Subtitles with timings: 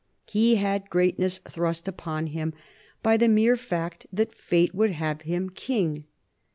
[0.25, 2.55] He had greatness thrust upon him
[3.03, 6.05] by the mere fact that fate would have him King.